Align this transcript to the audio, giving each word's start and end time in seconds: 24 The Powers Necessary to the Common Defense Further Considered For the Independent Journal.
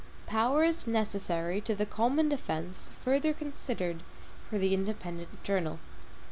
24 0.23 0.25
The 0.25 0.31
Powers 0.31 0.87
Necessary 0.87 1.61
to 1.61 1.75
the 1.75 1.85
Common 1.85 2.27
Defense 2.27 2.89
Further 3.05 3.33
Considered 3.33 4.01
For 4.49 4.57
the 4.57 4.73
Independent 4.73 5.43
Journal. 5.43 5.77